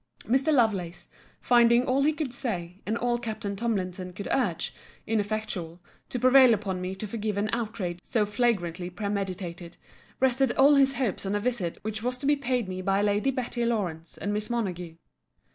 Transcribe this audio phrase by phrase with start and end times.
[0.23, 0.51] ]Mr.
[0.51, 4.73] Lovelace, finding all he could say, and all Captain Tomlinson could urge,
[5.05, 9.77] ineffectual, to prevail upon me to forgive an outrage so flagrantly premeditated;
[10.19, 13.29] rested all his hopes on a visit which was to be paid me by Lady
[13.29, 14.95] Betty Lawrance and Miss Montague.